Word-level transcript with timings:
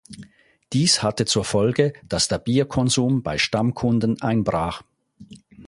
Dies 0.73 1.03
hatte 1.03 1.27
zur 1.27 1.45
Folge, 1.45 1.93
dass 2.09 2.27
der 2.27 2.39
Bierkonsum 2.39 3.21
bei 3.21 3.37
Stammkunden 3.37 4.19
einbrach. 4.19 4.81